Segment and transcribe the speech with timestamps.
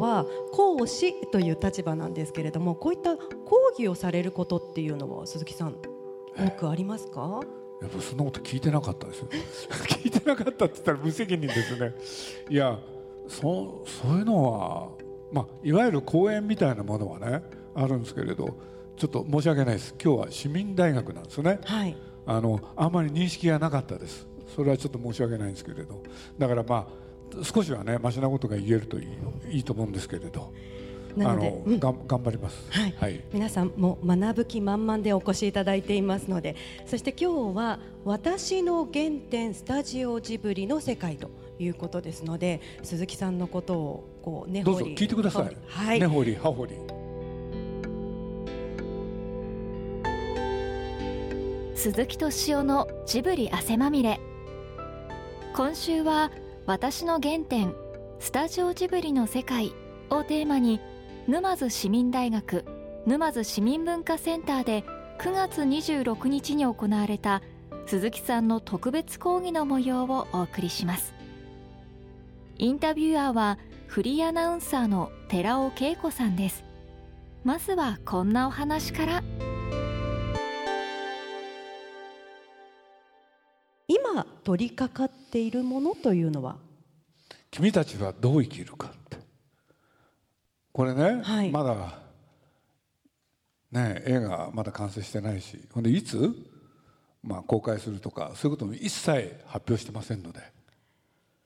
[0.00, 5.76] は講師という立場なんですけれどもこういった講義をされることっていうのは鈴木さん
[6.36, 7.40] 多くありますか？
[7.82, 9.28] やっぱそんなこと聞いてなかったですよ。
[9.88, 11.94] 聞いてなかったって言ったら無責任ですね。
[12.48, 12.78] いや
[13.28, 14.88] そそういうのは、
[15.32, 17.42] まあ、いわゆる講演みたいなものはね
[17.74, 18.56] あるんですけれど
[18.96, 19.94] ちょっと申し訳ないです。
[20.02, 24.26] 今日は市民大学なんですね、はい、あのあんまり認識がなかったです。
[24.54, 26.02] それはちょっと申し訳ないんですけれど。
[26.38, 26.86] だからまあ
[27.42, 29.06] 少しはねましなことが言えるといい
[29.56, 30.52] いいと思うんですけれど。
[31.16, 36.54] なので、うん、が頑張ります、はい、はい、皆さんも学ぶ気満々でお越しいただいていますので
[36.86, 46.74] そして今日は私の原点スタジオジブリの世界ということですので鈴木さんのことをこうねどうぞ聞いてください、はい、根掘り葉掘り。
[51.74, 54.20] 鈴木敏夫のジブリ汗まみれ。
[55.54, 56.30] 今週は
[56.70, 57.74] 私の原点
[58.20, 59.74] スタジオジブリの世界
[60.08, 60.80] をテーマに
[61.26, 62.64] 沼津市民大学
[63.06, 64.84] 沼津市民文化センターで
[65.18, 67.42] 9月26日に行われた
[67.86, 71.12] 鈴木さんの特別講義の模様をお送りします。
[72.56, 76.62] インタビュアーはフリーアナウンサーの寺尾恵子さんです。
[77.42, 79.24] まずはこんなお話から。
[84.12, 86.56] 今取り掛かっているものというのは？
[87.50, 89.18] 君たちはどう生きるかって。
[90.72, 91.98] これね、はい、まだ
[93.70, 96.32] ね映画まだ完成してないしほんでいつ、
[97.22, 100.40] まあ、公開するとかそういうことも一切発表してませんので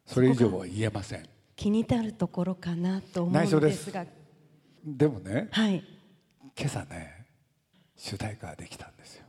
[0.06, 1.26] それ以上は言えません。
[1.56, 4.04] 気になるところかなと思うんですが。
[4.84, 5.82] でもね、はい、
[6.58, 7.26] 今朝ね
[7.96, 9.24] 主題歌ができたんですよ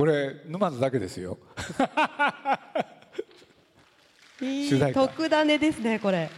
[0.00, 1.36] これ沼津だけですよ。
[4.40, 5.08] 主題歌。
[5.08, 6.30] 特ダネですねこれ。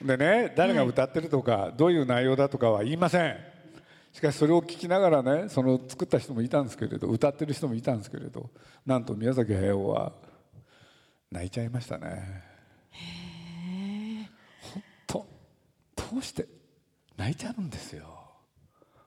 [0.00, 3.36] でね誰が歌ってるとか、はい、どういう内容だとかは言いません。
[4.12, 8.50] しかしそれを聞きながらねその作った人もいたんですけれど歌ってる人もいたんですけれど
[8.86, 10.12] なんと宮崎駿は
[11.32, 12.44] 泣いちゃいましたね。
[14.60, 15.26] 本当
[16.12, 16.46] どうして
[17.16, 18.06] 泣いちゃうんですよ。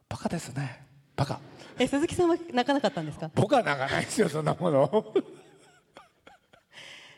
[0.10, 1.40] バカですねバカ。
[1.80, 3.30] え鈴木さんは泣かなかったんですか？
[3.36, 5.14] 僕は泣かないですよそんなもの。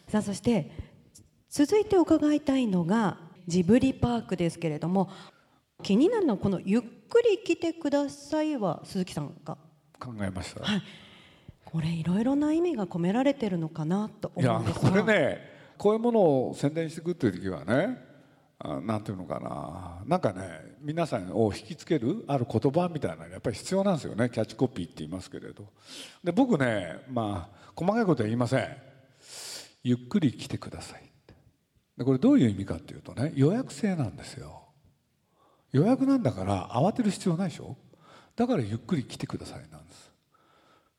[0.08, 0.72] さあそして
[1.50, 3.18] 続いて伺いたいのが
[3.48, 5.10] ジブリパークですけれども
[5.84, 9.58] 気になるのはこの「ゆっくり来てください」は鈴木さんが？
[10.00, 10.82] 考えました、はい、
[11.64, 14.90] これいろいろな意味が込められてるのかなと思うんですが。
[14.92, 16.20] これねこういうもの
[16.50, 17.98] を宣伝していくっていう時はね
[18.68, 20.04] あなんていうのかな。
[20.06, 24.30] なんかね皆さんを引きつけるある言葉みたいなのがやっぱり必要なんですよね。
[24.30, 25.68] キャッチコピーって言いますけれど。
[26.24, 28.78] で僕ねまあ細かいことは言いません。
[29.84, 31.04] ゆっくり来てください
[31.96, 34.64] でこれどういう意味かっていうとね予約制なんですよ。
[35.72, 37.78] 予約なんだから慌てる必要ないでしょ。
[38.36, 40.12] だからゆっくり来てくださいなんです。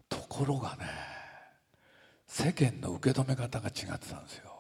[0.09, 0.87] ところがね
[2.27, 4.56] 世間の受け止め方が違ってたんですよ。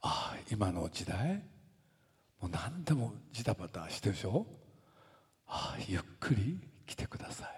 [0.00, 1.42] ああ今の時代？
[2.40, 4.46] もう何でもジタバタしてるでしょ
[5.46, 7.48] ああゆっくり来てください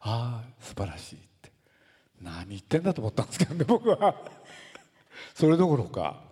[0.00, 1.52] ああ素晴らしいって。
[2.22, 4.14] 何言ってんだと思ったんですけどね僕は。
[5.34, 6.24] それどころか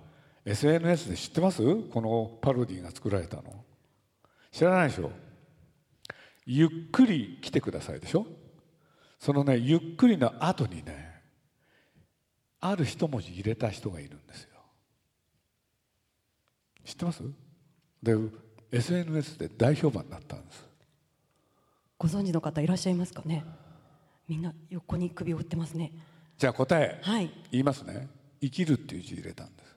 [0.45, 1.63] SNS で知ってます？
[1.89, 3.65] このパロディが作られたの。
[4.51, 5.11] 知らないでしょ？
[6.47, 8.27] ゆっくり来てくださいでしょ？
[9.19, 11.23] そのねゆっくりの後にね
[12.61, 14.52] ある一文字入れた人がいるんですよ。
[16.85, 17.23] 知ってます？
[18.03, 18.17] で
[18.71, 20.65] SNS で大評判になったんです。
[21.99, 23.45] ご存知の方いらっしゃいますかね？
[24.29, 25.93] みんな横に首を振ってますね。
[26.39, 28.09] じゃあ答え、はい、言いますね。
[28.41, 29.77] 生きるっていう字入れたんです。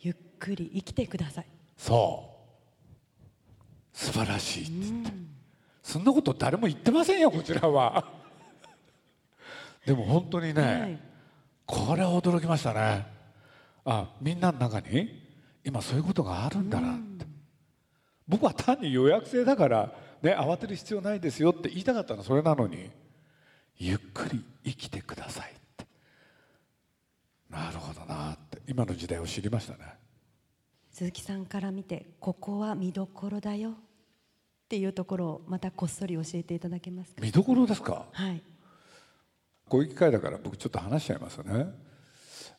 [0.00, 1.46] ゆっくり生きてください。
[1.76, 2.32] そ
[3.92, 3.96] う。
[3.96, 5.12] 素晴らしいって言って。
[5.82, 8.12] そんなこと誰も言ってませんよこちらは。
[9.86, 10.98] でも本当にね、はい、
[11.64, 13.06] これは驚きましたね
[13.86, 15.22] あみんなの中に
[15.64, 17.26] 今そういうことがあるんだなって。
[18.28, 22.90] 僕は単に予約制だからね慌てる必要ないですよって言いたかったのそれなのに。
[23.78, 25.86] ゆっくり生きてくださいって。
[27.50, 28.62] なるほどなって。
[28.66, 29.80] 今の時代を知りましたね。
[30.90, 33.70] 鈴木さんから見てここは見どころだよ。
[33.70, 33.74] っ
[34.68, 37.20] ていうところをまたこっそり教えていただけますか？
[37.20, 38.06] 見どころですか？
[38.10, 38.42] はい。
[39.68, 41.66] こういう機会だから僕ちょっと話しちゃいますね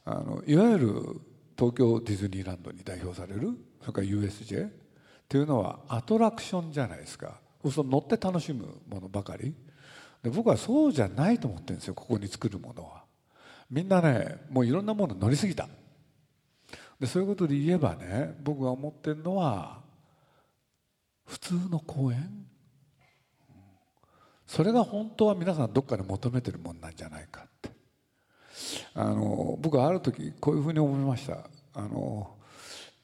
[0.09, 1.21] あのいわゆる
[1.57, 4.71] 東京ディズニーランドに代表されるそれから USJ っ
[5.27, 7.41] ていうのはアトラクションじゃないですか。
[7.69, 9.53] そ乗って楽しむものばかり。
[10.23, 13.03] で僕はそうじゃないと思ってるんですよここに作るものは。
[13.69, 15.67] みんなねもういろんなもの乗りすぎた。
[17.01, 19.81] でそういうことで言えばね僕が思ってるのは
[21.25, 22.47] 普通の公演
[24.45, 27.76] それが本当は皆さんどっかで求めてるもんなんじゃないかって。
[28.93, 31.49] あの僕はある時こういうふうに思いました。
[31.73, 32.35] あの、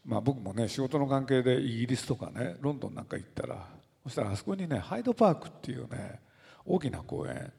[0.05, 3.67] まあ、僕もね仕事の関係でイギリスとかねロンドンなんか行ったら
[4.03, 6.19] そしたらあそこにねハイドパークっていうね
[6.65, 7.51] 大きな公園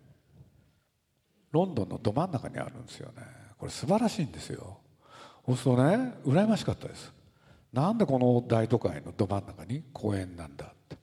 [1.52, 3.22] ロンドンのど真ん中にあるんですよね。
[3.56, 4.78] これ素晴らしいんですよ。
[5.46, 7.12] そうするとね羨ましかったです。
[7.72, 10.96] なんでこの大都会のど真ん中に公園なんだって。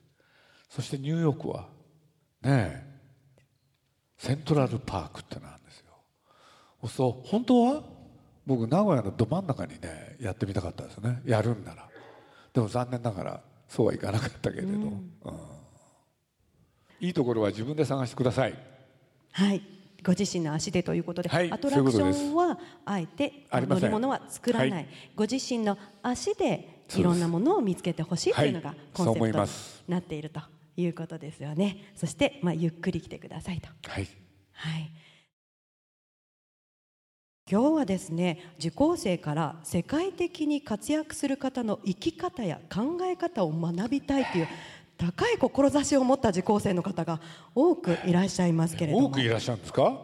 [0.70, 1.68] そしてニューヨークは
[2.42, 2.86] ね
[4.18, 5.91] セントラルパークってなんですよ。
[6.88, 7.83] そう本当は？
[8.45, 11.22] 僕名古屋のど真ん中にねやってみたかったですね。
[11.25, 11.88] やるんなら。
[12.54, 15.12] でも残念ながらそうはいかなかったけれど、うん、
[17.00, 18.56] いいところは自分で探してください。
[19.31, 19.62] はい。
[20.04, 29.50] ご自身の足でということで、はい、アトラクションはあえて乗り物は作らない、はい、ご自身の足でいろんなものを見つけてほしいというのがコンセプトに
[29.88, 30.42] なっていると
[30.75, 31.94] いうことですよね。
[31.95, 33.69] そして、まあ、ゆっくり来てくださいと。
[33.88, 34.07] はい、
[34.54, 34.92] はい
[37.51, 44.48] 今日はですね受講生から世界的に活躍する方の生き方や考え方を学びたいという
[44.98, 47.19] 高い志を持った受講生の方が
[47.53, 49.07] 多くいらっしゃいますけれども。
[49.07, 50.00] 多くいらっしゃるんですか？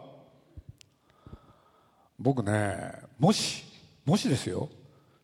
[2.18, 3.64] 僕ねもし
[4.04, 4.68] もしですよ。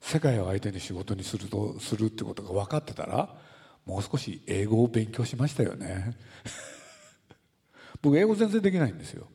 [0.00, 3.36] 世界を相手に仕事にするとするってことが分かってたら
[3.84, 6.16] もう少し英語を勉強しましたよね。
[8.00, 9.26] 僕英語全然できないんですよ。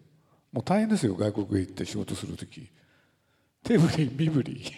[0.51, 2.67] もう大変ですよ外国へ行って仕事する時。
[3.63, 4.71] 手振り身振り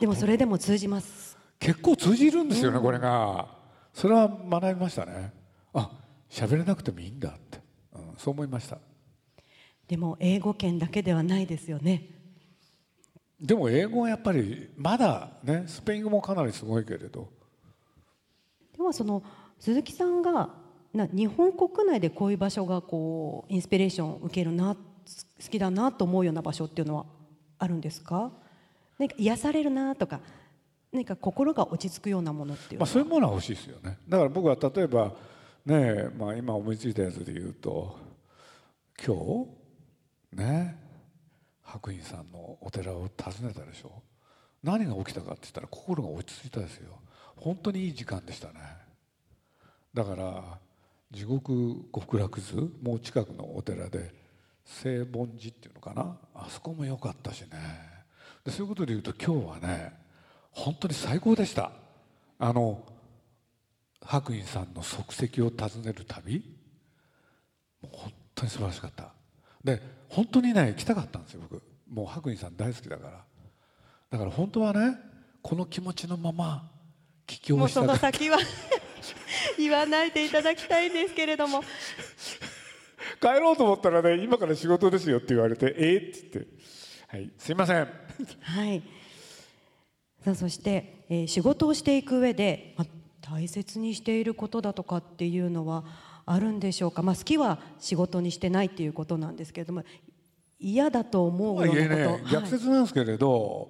[0.00, 1.38] でもそれでも通じます。
[1.58, 3.48] 結構通じるんですよね、うん、これが。
[3.94, 5.32] それは学びましたね。
[5.72, 5.90] あ
[6.30, 7.60] 喋れなくてもいいんだって、
[7.94, 8.78] うん、そう思いました。
[9.88, 12.10] でも英語圏だけではないですよね。
[13.40, 17.28] でも英語はやっぱりまだねスペイン語もかなりすごいけれど。
[18.76, 19.22] ではその
[19.58, 20.50] 鈴木さんが
[20.92, 24.80] な日本国内でこういう場所がこうインスピレーションを受けるな好
[25.50, 27.06] きだなと思うような場所っていうのは
[27.58, 28.30] あるんですか？
[28.98, 30.20] 何か癒されるなとか
[30.92, 33.98] 何か心が落ち着くようなものっていうまあ、そういうものは欲しいですよね。
[34.08, 35.12] だから僕は例えば
[35.66, 37.98] ねまあ、今思いついたやつで言うと
[39.04, 39.16] 今
[40.32, 40.78] 日ね
[41.62, 44.02] 白隠さんのお寺を訪ねたでしょ？
[44.62, 46.92] 何が起きたかって言ったら心が落ち着いたですよ。
[47.36, 48.54] 本当にいい時間でしたね。
[49.92, 50.42] だから
[51.10, 54.12] 地獄極楽図もう近くのお寺で
[54.66, 56.18] 聖凡寺っていうのかな？
[56.34, 57.48] あそこも良かったしね。
[58.44, 59.92] でそういうことで言うと今日はね
[60.50, 61.70] 本当に最高でした。
[62.38, 62.84] あの
[64.02, 66.42] 白隠さんの足跡を訪ねる旅。
[67.80, 69.12] もう本当に素晴らしかった。
[69.62, 71.62] で本当にね来たかったんですよ僕。
[71.88, 73.24] もう白隠さん大好きだから。
[74.10, 74.98] だから本当はね
[75.42, 76.68] この気持ちのまま
[77.24, 78.38] 帰郷した もうその先は
[79.56, 81.62] 言わないでいただきたいんですけれども。
[83.26, 86.56] 帰ろうと思ったらね今から仕事ですよって言われてえー、って言って。
[87.08, 87.30] はい。
[87.38, 87.88] すいません。
[88.40, 88.82] はい。
[90.24, 92.86] さあそして、えー、仕事をしていく上で、まあ、
[93.20, 95.84] 大切にしていることだとかっていうのは
[96.24, 99.84] あるんでしょうか、まあ、好きは仕事にしてないっていうことなんですけれども
[100.58, 103.66] 嫌だと思うようなこと、ね、逆説なんですけれど、は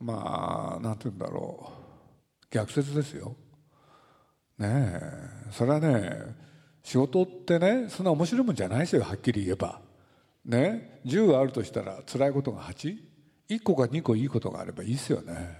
[0.00, 1.78] い、まあなんて言うんだろう。
[2.50, 3.36] 逆説ですよ。
[4.58, 5.52] ねえ。
[5.52, 6.47] それはね
[6.88, 9.78] 仕事ってねそんな面白いもんじゃないですよはっきり言えば。
[10.46, 15.54] ね10あるとしたら辛いことが 8?1 個か2個いいことがあればいいですよね。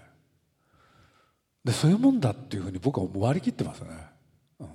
[1.62, 3.90] でそういうもんだっていうふうに僕は割り切ってますね、
[4.60, 4.68] うん、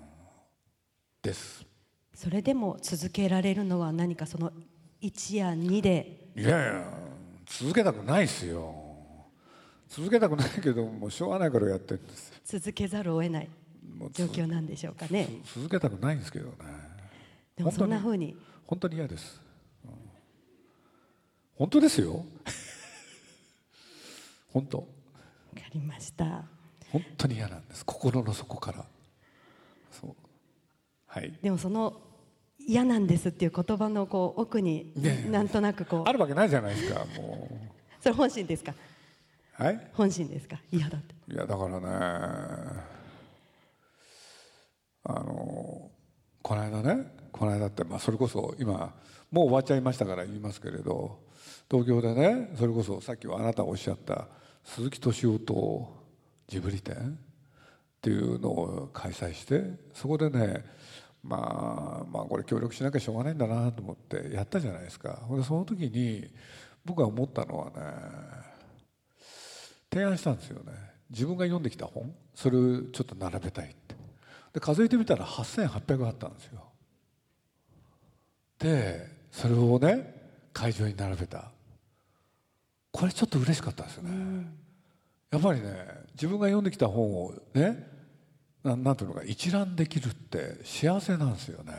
[1.23, 1.65] です。
[2.13, 4.51] それでも続けられるのは何かその
[5.01, 6.29] 1や2で？
[6.35, 6.85] いやいや
[7.47, 8.75] 続けたくないですよ。
[9.89, 13.49] 続けたくないけどもうしょうがないからやってるんです続けざるを得ない
[14.13, 15.27] 状況なんでしょうかね。
[15.55, 16.53] 続けたくないんですけどね。
[17.55, 18.35] でもそんなふうに。
[18.65, 19.39] 本当に嫌です、
[19.85, 19.91] うん、
[21.55, 22.25] 本当ですよ。
[24.51, 24.77] 本当。
[24.79, 24.83] わ
[25.55, 26.43] かりました。
[26.91, 27.85] 本当に嫌なんです。
[27.85, 28.85] 心の底から。
[29.91, 30.15] そう。
[31.07, 31.37] はい。
[31.41, 32.01] でもその
[32.59, 34.93] 嫌なんですっていう言葉のこう奥に
[35.29, 37.55] なんとなくこう、あるわけないじゃないですかもう。
[38.01, 38.73] それ本心ですか？
[39.53, 39.89] はい。
[39.93, 40.59] 本心ですか？
[40.71, 41.13] 嫌だって。
[41.31, 41.87] いやだからね
[45.03, 45.91] あの
[46.41, 48.93] この間ねこの間って、まあ、それこそ今
[49.31, 51.19] もう終わっちゃいましたから言いますけれど
[51.69, 54.27] 東京でねそれこそさっきはあなたおっしゃった
[54.63, 56.03] 鈴木敏夫と
[56.47, 56.99] ジブリ展っ
[58.01, 60.63] ていうのを開催してそこでね
[61.23, 65.21] まあまあこれ協力しなきゃしょうがないんだなと思ってやったじゃないですか。
[65.31, 66.29] でその時に
[66.83, 67.71] 僕が思ったのはね
[69.91, 70.73] 提案したんですよね。
[71.09, 73.75] 自分が読んできた本それをちょっと並べたい
[74.53, 76.63] で数えてみたら8800あったんですよ。
[78.59, 80.13] でそれをね
[80.53, 81.51] 会場に並べた。
[82.91, 84.45] これちょっと嬉しかったですよね、
[85.31, 87.87] やっぱりね自分が読んできた本をね
[88.63, 91.73] ななんていうのか一覧できるって幸せなんですよね。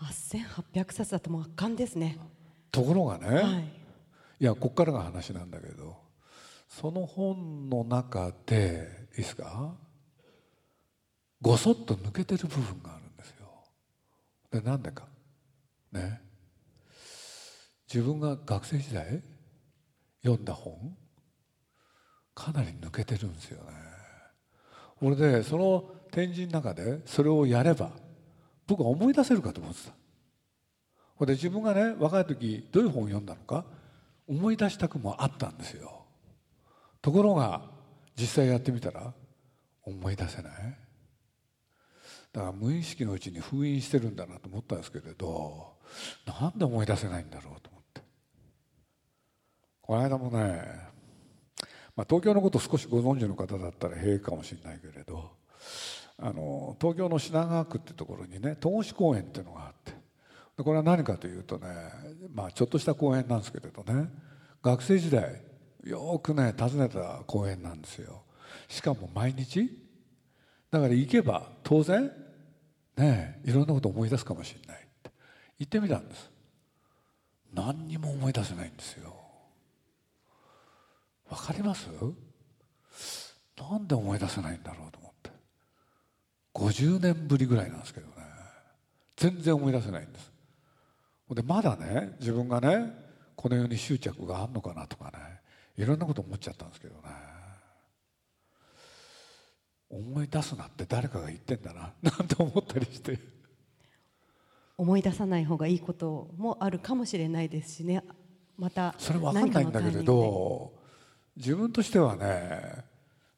[0.00, 2.18] 8800冊だともう圧巻ですね。
[2.72, 3.64] ところがね、はい。
[4.40, 5.96] いやこっからが話なんだけど
[6.68, 9.74] その本の中でいいですか？
[11.44, 13.46] ごそっと抜けてる部分があるんですよ。
[14.50, 15.04] でなんでか。
[15.92, 16.22] ね。
[17.86, 19.22] 自分が学生時代
[20.22, 20.96] 読んだ本。
[22.34, 23.72] かなり抜けてるんですよね。
[25.02, 27.90] 俺でその展示の中でそれをやれば
[28.66, 29.92] 僕は思い出せるかと思ってた。
[31.16, 33.66] ほんで自分がね若い時どういう本を読んだのか
[34.26, 36.06] 思い出したくもあったんですよ。
[37.02, 37.60] ところが
[38.16, 39.12] 実際やってみたら
[39.82, 40.83] 思い出せない。
[42.34, 45.74] だから無意識のうちに封印してるんだなと思ったんですけれど
[46.26, 48.02] なんで思い出せないんだろうと思って。
[49.80, 50.64] この間もね、
[51.94, 55.30] まあ、東京のこと少しご存知の方だったら平気かもしれないけれど
[56.18, 59.92] あの東京の品川区ってところにね戸越公園っていうのがあって
[60.62, 61.68] これは何かというとね、
[62.34, 64.08] まあ、ちょっとした公園なんですけれどね
[64.60, 65.40] 学生時代
[65.84, 68.22] よくね訪ねた公園なんですよ。
[68.66, 69.70] しかも毎日？
[70.70, 72.10] だから行けば当然
[72.96, 75.10] ねいろんなこと思い出すかもしれないって。
[75.58, 76.30] 行ってみたんです。
[77.52, 79.14] 何にも思い出せないんですよ。
[81.30, 81.88] わかります？
[83.58, 85.30] なんで思い出せないんだろうと思って。
[86.54, 88.12] 50年ぶりぐらいなんですけどね。
[89.16, 90.32] 全然思い出せないんです。
[91.30, 92.92] でまだね自分がね
[93.34, 95.12] この世に執着があるのかなとかね
[95.76, 96.94] いろんなこと思っちゃったんですけど
[99.94, 103.18] 思い出すなって誰かが言ってんだな なんて思ったりして。
[104.76, 108.02] 思い出さない方がいいこともあるかもしれないですしね。
[108.58, 110.72] またそれ分かんないんだけれど
[111.36, 112.84] 自分としてはね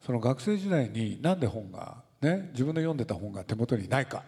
[0.01, 4.23] その学生時代になんで本がね自分の読んでた本が手元にないか。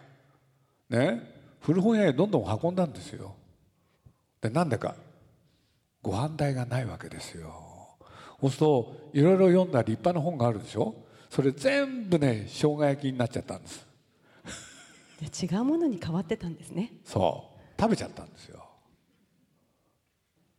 [0.88, 1.20] ね
[1.60, 3.34] 古本屋へどんどん運んだんですよ。
[4.40, 4.94] でなんでか。
[6.02, 7.52] ご飯代がないわけですよ。
[8.40, 10.94] そうするといろいろ読んだ立派な本があるでしょ
[11.30, 13.86] それ全部ね生姜焼きになっちゃったんです。
[15.20, 16.92] で違うものに変わってたんですね。
[17.04, 17.80] そう。
[17.80, 18.66] 食べちゃったんですよ。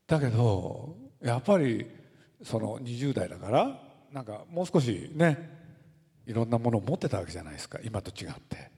[0.07, 1.85] だけどやっぱり
[2.41, 3.79] その20代だから
[4.13, 5.59] なんかもう少しね
[6.25, 7.79] いろんなものを持ってたわけじゃないですか。
[7.83, 8.71] 今と違って。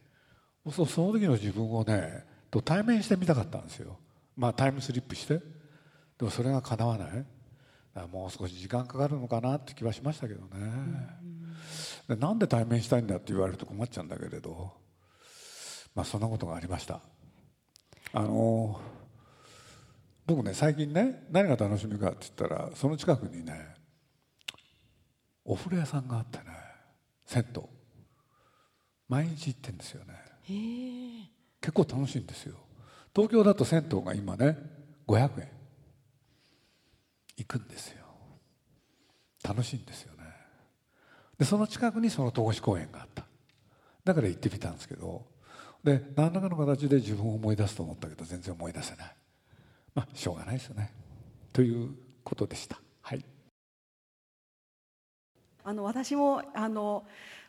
[0.72, 4.00] そうその時の自分をねと対面してみたかったんですよ。
[4.36, 5.36] まあタイムスリップして。
[6.18, 7.26] でもそれが叶わない。
[8.12, 10.50] もう少し時間かかるのかなって気はしましたけどね、
[12.16, 14.72] でなんで対面したいんだって言われると困っちゃうんだけれど
[15.96, 17.02] まあそんなことがありました。
[18.16, 18.80] あの
[20.26, 23.76] 僕ね最近ね何が楽しみかって言ったらその近くにね
[25.44, 26.46] お風呂屋さんがあってね
[27.26, 27.62] 銭湯。
[29.10, 30.14] 毎日行ってんですよね。
[31.62, 32.56] 結構楽しいんですよ。
[33.16, 34.58] 東京だと銭湯が今ね
[35.08, 35.50] 500円。
[37.38, 38.06] 行くんですよ。
[39.44, 40.13] 楽しいんですよ。
[40.13, 40.13] ね
[41.44, 43.26] でその近くにその戸越公園があった。
[44.06, 45.26] だから行ってみたんですけど
[45.84, 49.16] で何らかの形で自分を思い出すと思ったけど全然思い出せない。
[49.94, 50.94] まあしょうがないですよね。
[51.52, 51.92] という
[52.24, 52.80] ことでした。
[55.64, 57.06] あの私もあの、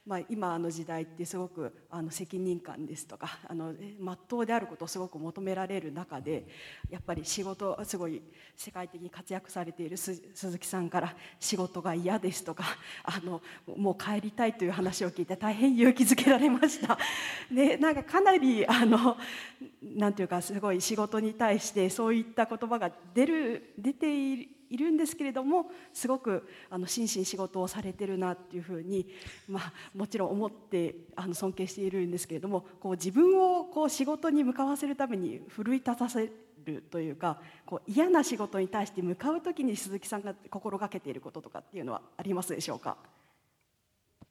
[0.06, 6.46] まあ、今の時代ってすごくあの責任感ですとかあの真っ当であることをすごく求められる中で
[6.90, 8.22] やっぱり仕事すごい
[8.56, 12.64] 世界的に活躍されているす鈴木さんから仕事が嫌ですとか
[13.02, 13.42] あの
[13.76, 16.98] もう帰りたいという話を聞いて大変勇気づけられました。
[17.50, 19.16] でなんかかなりあの
[19.82, 29.06] なんていうかすごい仕事に対してそういった言葉が出る出ているいるんですけれどもすごくあの真摯に仕事をされてるなっていうふうに、
[29.48, 36.30] まあ、もちろん思ってあの尊敬しているんですけれどもこう自分をこう仕事に向かわせるために奮い立たせ
[36.64, 42.96] るというかこう嫌な仕事に対して向かう時に鈴木さんが心がけていることとかっていうのはありますでしょうか？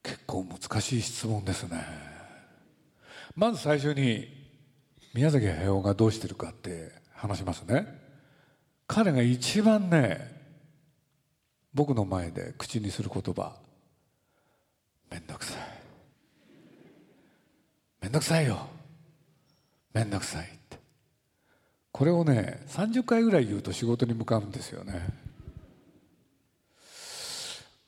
[0.02, 1.86] 結構難しい質問ですね。
[3.36, 4.28] まず最初に
[5.14, 8.02] 宮崎駿がどうしてるかって話しますね。
[8.88, 10.33] 彼が一番ね
[11.74, 13.56] 僕の前で口にする言葉。
[15.10, 15.58] めんどくさい。
[18.02, 18.68] めんどくさいよ。
[19.94, 20.78] めんどくさいって。
[21.92, 25.08] これをね30回ぐらい言うと仕事に向かうんですよね。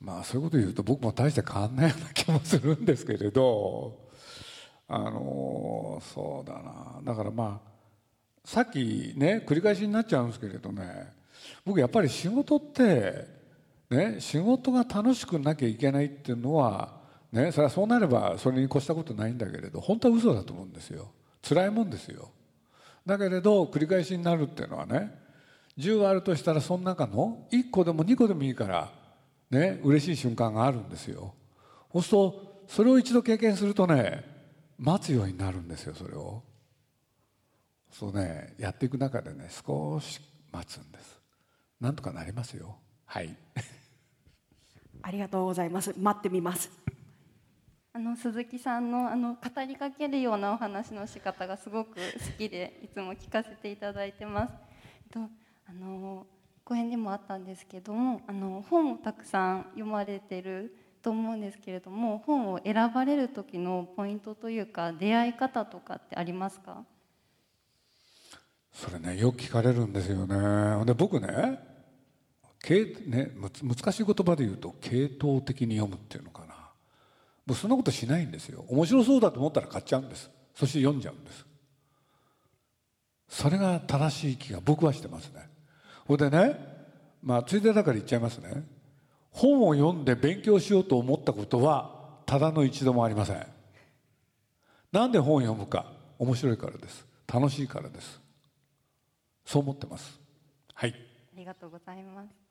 [0.00, 4.04] まあそういうこと言うと僕も大して変わんないような気もするんですけれど。
[4.88, 7.00] あのそうだな。
[7.02, 7.70] だからまあ
[8.44, 11.12] さっきね繰り返しになっちゃうんですけれどね。
[11.64, 13.35] 僕やっぱり仕事って
[13.90, 16.92] ね仕事が楽しくなきゃいけないっていうのは
[17.32, 21.10] ねそれはそうなればそれに越したことないんだけれど本当は嘘だと思うんですよ。
[21.42, 22.30] 辛いもんですよ。
[23.04, 25.12] だけれど繰り返しになるっていうのはね
[25.78, 28.90] 10あるとしたらその中の1個でも2個でもいいから
[29.50, 31.34] ね嬉しい瞬間があるんですよ。
[31.92, 34.24] そうするとそれを一度経験するとね
[34.78, 36.42] 待つようになるんですよそれを。
[37.92, 40.20] そうねやっていく中でね少し
[40.52, 41.20] 待つんです。
[41.80, 42.76] なんとかなりますよ。
[43.04, 43.36] はい。
[45.06, 45.94] ありがとうございます。
[45.96, 46.68] 待ってみます。
[47.92, 52.00] あの鈴木さんのあの語りかけるようなお話の仕方がすごく好
[52.36, 54.52] きでいつも聞かせていただいてます。
[55.12, 55.20] と
[55.68, 56.26] あの
[56.64, 66.82] 講演でもあったんですけどもあの本をたくさん読まれてると思うんですけれども本を選ばれる時のポイントというか出会い方とかってありますか？
[68.72, 70.84] それねよく聞かれるんですよね。
[70.84, 71.75] で僕ね
[73.06, 73.32] ね
[73.62, 76.54] 難しい言葉で言うと系統的に読むっていうのかな。
[77.46, 78.64] 僕そんなことしないんですよ。
[78.68, 80.30] 面白そうだと思ったら買っちゃうんです。
[80.54, 81.46] そして読んじゃうんです。
[83.28, 85.48] それが正しい気が僕はしてますね。
[86.06, 86.58] ほいでね
[87.22, 88.64] まあついでだから言っちゃいますね。
[89.30, 91.94] 本を読んで勉強しようと思ったことは
[92.24, 93.46] ただの一度もありません。
[94.92, 97.06] なんで本を読むか面白いからです。
[97.32, 98.20] 楽しいからです。
[99.44, 100.18] そう思ってます。
[100.74, 100.94] はい。
[101.34, 102.45] ありがとうございます。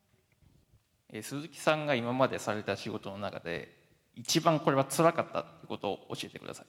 [1.12, 3.76] え鈴木さんが今までされた仕事の中で
[4.16, 6.66] 一番これは辛かったってことを教えてください。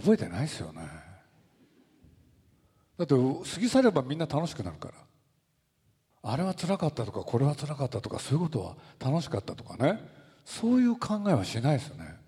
[0.00, 0.82] 覚えてないですよね。
[2.98, 4.94] だって過ぎ去ればみんな楽しくなるから。
[6.22, 10.00] あれは辛かったとかこれは辛かったとかそういうことは楽しかったとかね。
[10.44, 12.18] そういう考えはしないですよね。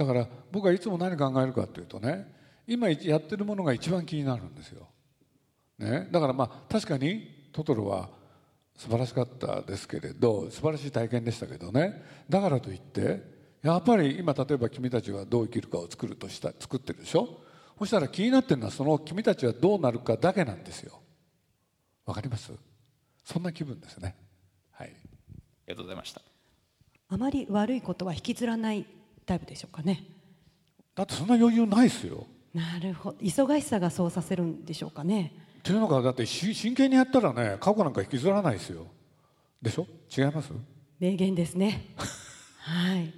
[0.00, 2.26] だから僕はいつも何考えるかっていうとね
[2.66, 4.88] 今やってるものが一番気になるんですよ、
[5.78, 8.08] ね、だからまあ確かにトトロは
[8.80, 12.02] 素晴らしかったですけれど素晴らしい体験でしたけどね。
[12.30, 13.22] だからといって
[13.60, 17.28] やっぱり今例えば君たちはどう生きるかを作るとした作ってるでしょ？
[17.78, 20.98] そしたら気になってるのはその君たちはどうなるかだけなんですよ。
[22.06, 22.52] わかります？
[23.22, 24.16] そんな気分ですね。
[24.70, 24.88] はい。
[24.88, 26.22] ありがとうございました。
[27.10, 28.86] あまり悪いことは引きずらない
[29.26, 30.06] タイプでしょうかね。
[30.94, 32.26] だってそんな余裕ないですよ。
[32.54, 33.18] なるほど。
[33.18, 38.86] 忙しさがそうさせるんでしょうかねっていうのがだって真剣にやったらね過去なんか引きずらないですよ。
[39.60, 39.86] でしょ？
[40.16, 40.50] 違います？
[40.98, 41.94] 名言ですね。
[42.60, 43.12] はい、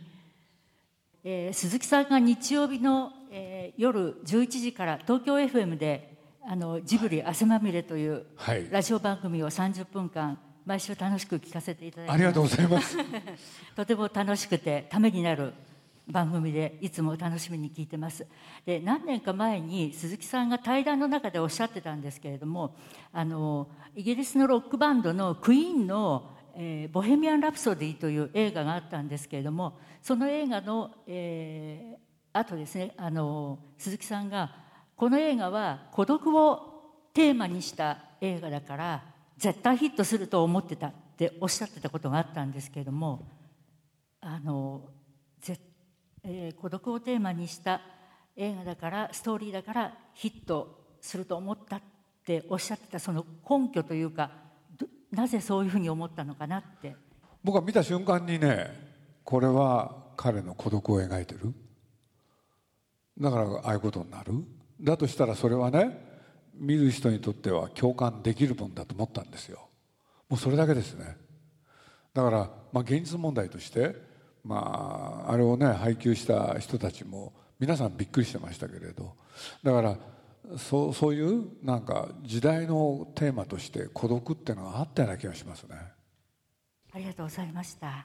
[1.24, 8.26] えー、鈴木さんが日曜日の、えー、夜11時から東京 FM であのジブリ汗まみれという
[8.70, 12.96] ラジオ番組を30分間毎週楽しく聞かせていただいてありがとうございます。
[13.76, 15.52] とても楽しくてためになる
[16.09, 18.27] 番組でいつも楽しみに聞いてます。
[18.67, 22.75] で何年か前に鈴木さんが対談の中でおっしゃってたんですけれども
[23.12, 31.99] あのイギリスのロックバンドのクイーンのえー、ボヘミアン・ラプソディ」という映画があったんですけれどもその映画の、えー、
[32.33, 34.55] あとですねあの鈴木さんが
[34.97, 36.61] この映画は孤独を
[37.15, 39.05] テーマにした映画だから
[39.37, 43.27] 絶対ヒットすると思ってたっておっしゃってたことがあったんですけれども
[44.21, 44.83] あの
[46.24, 47.80] えー、孤独をテーマにした
[48.37, 51.82] 映画だからストーリーだからヒットすると思ったっ
[52.24, 54.30] ておっしゃってたその根拠というか
[55.11, 56.96] なぜそういうふうに思ったのかなって。
[57.44, 58.70] 僕は見た瞬間にね
[59.24, 61.52] これは彼の孤独を描いてる。
[63.20, 64.32] だからああいうことになる。
[64.80, 65.98] だとしたらそれはね
[66.54, 69.68] 見る人にとっては共感できるもんだと思ったんですよ。
[70.28, 71.16] もうそれだけですね。
[72.14, 72.38] だから、
[72.72, 74.12] まあ、現実問題として
[74.44, 79.14] まあ、あれをね配給した人たちも皆さんびっくりしてましたけれど。
[79.62, 79.96] だから
[80.59, 85.76] そうそういうなんか時代のテーマとして孤独っていうのがあったような気がしますね。
[86.94, 88.05] ありがとうございました。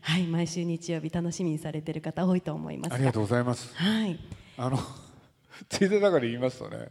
[0.00, 3.74] はい毎週日曜日楽しみにされてる方多いと思いますありがとうございます。
[3.76, 4.18] はい。
[4.58, 4.78] あの
[5.68, 6.78] ついでだから言いますとね。
[6.78, 6.90] だか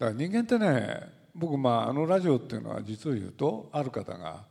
[0.00, 1.00] ら人間ってね
[1.34, 4.44] 僕まああのラジオっていうのは実を言うとある方が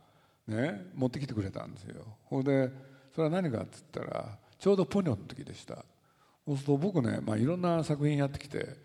[0.48, 2.04] ね持ってきてくれたんですよ。
[2.24, 2.70] ほいで
[3.14, 5.84] それは何かっつったらちょうどポニョの時でした。
[6.46, 8.76] そうすると僕ね、まあ、いろんな作品やってきて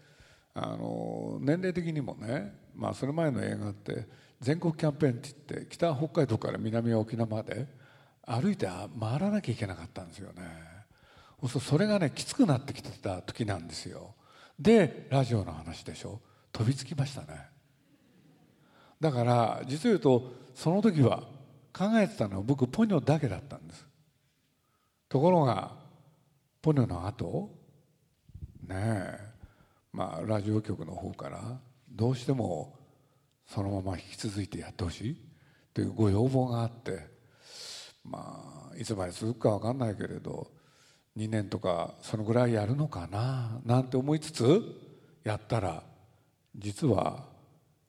[0.53, 4.07] あの年齢的にもね、まあ、それ前の映画って
[4.39, 7.67] 全国キャンペーンって言って北北海道から南沖縄まで
[8.25, 8.67] 歩いて
[8.99, 10.43] 回らなきゃいけなかったんですよね。
[11.41, 14.13] そうするとそれがねきつくなってきてた時なんですよ。
[14.59, 16.21] でラジオの話でしょ。
[16.51, 17.27] 飛びつきましたね。
[18.99, 21.23] だから実を言うとその時は
[21.73, 23.88] 考えてたのは僕ポニョだけだったんです。
[25.09, 25.71] ところが
[26.61, 27.49] ポニョの後？
[28.67, 29.19] ねえ。
[29.91, 32.75] まあラジオ局の方からどうしても
[33.47, 35.17] そのまま引き続いてやってほしい？
[35.73, 37.07] というご要望があって
[38.03, 40.51] まあいつまで続くか分かんないけれど
[41.17, 43.59] 2年とかそのぐらいやるのかな？
[43.65, 44.61] なんて思いつつ
[45.23, 45.81] やったら
[46.55, 47.25] 実は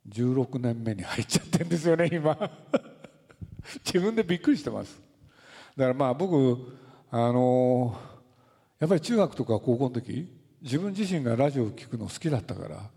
[0.09, 2.50] 16年目に入っちゃってるんですよね今。
[3.85, 4.98] 自分でびっくりしてます。
[5.76, 6.78] だからまあ僕
[7.10, 7.98] あの
[8.78, 10.28] やっぱり中学とか高校の時
[10.62, 12.90] 自分自身がラジオを聴くの好きだったから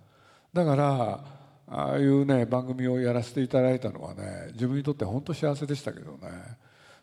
[0.54, 1.26] だから
[1.68, 6.30] ああいうね番組をやらせていただいたのはね自分にとって本当幸せでしたけどね。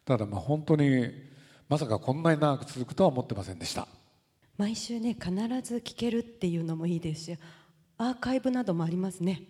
[0.04, 1.08] ただまあ本当に
[1.68, 3.88] まさかこんなに長く続くとは思ってませんでした。
[4.56, 5.30] 毎週ね必
[5.62, 7.38] ず聞けるっていうのもいいですし
[7.96, 9.42] アーカイブなどもありますね。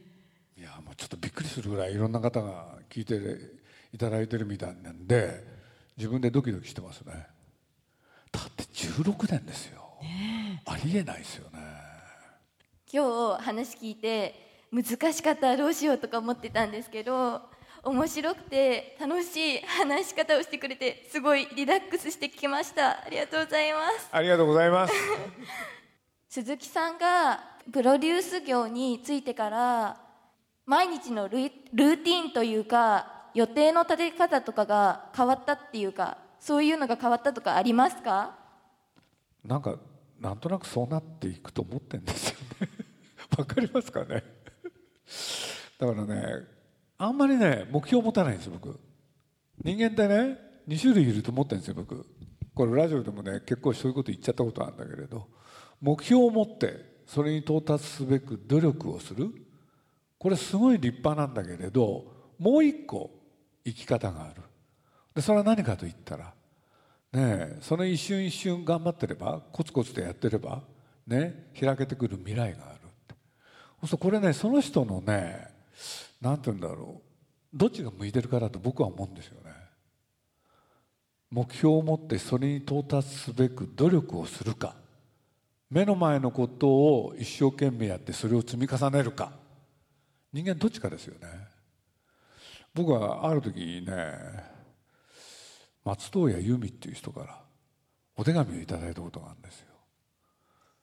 [0.57, 3.19] いやもうちょっとびっくりするぐらいいろんな方が聞いて
[3.93, 5.43] いただいてるみたいなんで
[5.97, 7.27] 自分でドキドキしてますね
[9.03, 11.59] 16年ですよ、ね、ありえないですよね。
[12.93, 17.41] 今日話聞いて難しかったらどうしようとか思ってたんですけど
[17.83, 23.03] 面白くて楽しい話し方をしてくれてすごいリラックスして聞きました。
[23.05, 24.09] ありがとうございます。
[24.13, 24.95] ありがとうございます。
[26.29, 29.97] 鈴木さんがプロデュース業についてから
[30.67, 38.40] 毎日のルーティンというか予定の立て方とかが変わったっていうかそういうのが変わったとかありますか？
[39.45, 39.79] なんか
[40.21, 42.69] なんとなくそうなっていくと思ってんですよね。
[43.39, 44.23] わかりますかね？
[45.79, 46.45] だからね
[46.99, 48.79] あんまりね目標を持たないんです僕。
[49.63, 52.07] 人間ってね2種類いると思ってるんですよ僕。
[52.55, 55.29] これラジオでもね結構そういうこと言っちゃったことあるんだけれど。
[55.81, 59.31] 目標を持ってそれに到達すべく努力をする。
[60.19, 62.05] これすごい立派なんだけれど
[62.39, 63.11] もう一個
[63.65, 64.43] 生き方がある。
[65.15, 66.35] でそれは何かと言ったら
[67.13, 70.63] ねその一瞬一瞬頑張ってればコツコツとやってれば
[71.07, 72.81] ね開けてくる未来がある
[73.81, 75.49] そうするとこれねその人のね
[76.21, 79.51] 何て言うんだろうどっちが向いてるかだと僕は思うんですよね。
[81.31, 84.75] 目標を持ってそれに到達すべく努力をするか。
[85.69, 89.33] 目の前のことを一生懸命やってそれを積み重ねるか。
[90.33, 91.29] 人間どっちかですよね。
[92.73, 94.60] 僕はある時ね
[95.85, 97.43] 松任谷由実っていう人から
[98.17, 99.67] お手紙をいただいたことがあるんですよ。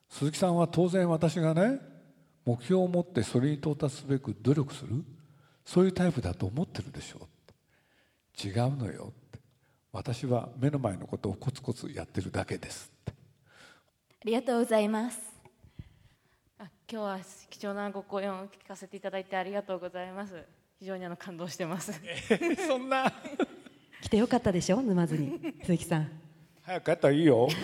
[0.10, 1.79] 鈴木さんは当然私がね
[2.45, 5.03] 目標を持ってそれに到達すべく努力する
[5.65, 8.47] そういうタイプだと思ってるでしょう。
[8.47, 9.13] 違うのよ
[9.91, 13.12] 私は目の前のことをコツコツやってるだけですあ
[14.25, 15.19] りがとうございます。
[16.60, 20.43] あ今日は貴重なご講演を聞かせていただいてありがとうございます。
[20.79, 21.93] 非常にあの感動してます。
[22.67, 23.12] そんな
[24.08, 24.82] 来てよかったでしょ？
[24.82, 25.38] 沼津に。
[25.63, 26.10] 鈴木さん。
[26.62, 27.50] 早く帰ったらいいよ。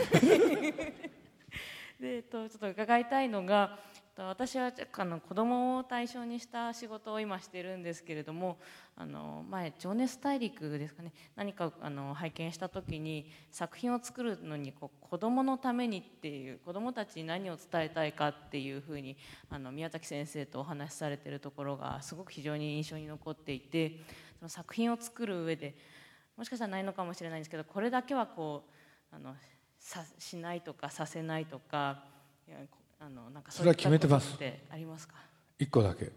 [2.01, 3.79] で、えっと、ちょっと伺いたいのが
[4.17, 8.59] 私はあの子供を対象にした仕事を今しているんですけれども
[8.97, 11.13] あの前「情熱大陸」ですかね。
[11.37, 19.15] 何かあの拝見した時に作品を作るのにこう子供のためにっていう子供たちに何を伝えたいかっていうふうに
[19.49, 24.01] あの宮崎先生とお話しされているところがすごく非常に印象に残っていて
[24.39, 25.73] その作品を作る上で
[26.37, 28.63] もしかしたらないのかもしれないんですけどこれだけはこ
[29.11, 29.35] うあの
[29.79, 32.03] さしないとかさせないとか
[32.99, 34.37] あのなんかそれは決めてます。
[34.71, 35.15] ありますか？
[35.59, 36.05] 一個だけ。
[36.05, 36.11] 教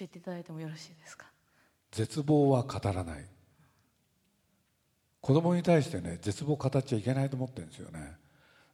[0.00, 1.26] えていただいてもよろしいですか？
[1.92, 3.24] 絶望は語らない。
[5.20, 8.16] 子供に対してね絶望を語っちゃいけないと思ってるんですよね。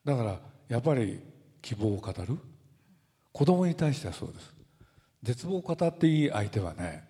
[0.04, 0.38] だから
[0.68, 1.20] やっぱり
[1.60, 2.38] 希望を語る。
[3.32, 4.54] 子供に対してはそうです。
[5.22, 7.08] 絶望を語っていい相手はね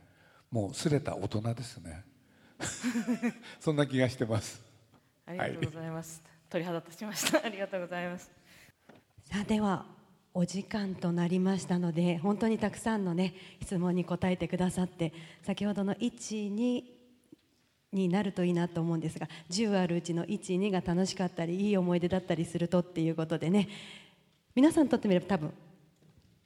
[0.50, 2.04] もうすれた大人ですね
[3.60, 4.62] そんな気がしてます。
[5.26, 7.42] ありがとうございます、はい、鳥肌立ちました。
[7.46, 8.30] ありがとうございます。
[9.24, 9.86] さあでは
[10.34, 16.84] お時間となりましたので本当にたくさんのね質問に答えてくださって先ほどの12
[17.92, 23.68] になるといいなと思うんですが10あるうちの12が楽しかったりいい思い出だったりするとっていうことでね
[24.54, 25.52] 皆さんにとってみれば多分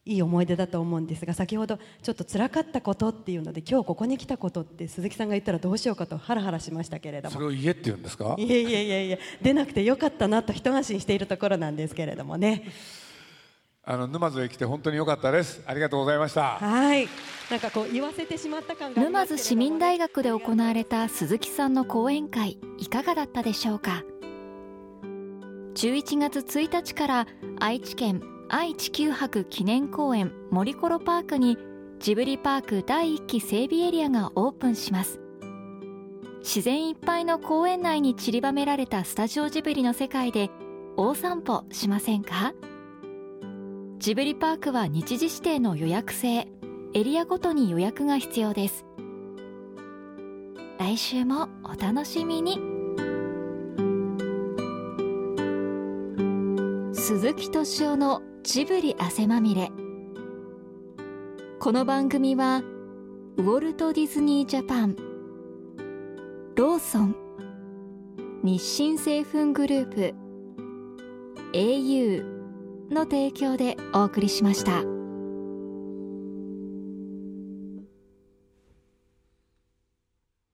[0.06, 7.34] いい思い出だと思うんですが先ほどちょっと辛かったことっていうので今日ここに来たことって鈴木さんが言ったらどうしようかとハラハラしましたけれども。
[7.34, 8.36] それを言えって言うんですか？
[8.38, 12.70] いやいやいやいや出なくてよかったなと一安心しているところなんですけれどもね。
[13.88, 15.62] あの沼津へ来て本当に良かったです。
[15.66, 16.58] ありがとうございました。
[16.58, 17.08] はい。
[17.50, 24.02] なんかこう言わせてしまった感が沼津市民大学で行われた鈴木さんの講演会いかがだったでしょうか
[25.74, 27.26] ？11月1日から
[27.60, 31.58] 愛知県愛・地球博記念公園森コロパークに
[31.98, 35.20] ジブリパーク第1期整備エリアがオープンします。
[36.40, 40.50] 自然いっぱいの公園内に散りばめられたスタジオジブリの世界で
[40.96, 42.54] 大散歩しませんか？
[43.98, 46.46] ジブリパークは日時指定の予約制
[46.94, 48.86] エリアごとに予約が必要です。
[50.78, 52.60] 来週もお楽しみに。
[56.92, 59.72] 鈴木敏夫のジブリ汗まみれ
[61.58, 62.62] この番組は
[63.38, 64.94] ウォルト・ディズニー・ジャパン
[66.54, 67.16] ローソン
[68.44, 70.14] 日清製粉グループ
[71.54, 72.24] au
[72.92, 74.95] の提供でお送りしました。